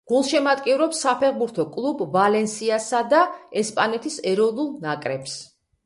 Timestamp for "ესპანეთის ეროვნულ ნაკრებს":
3.65-5.43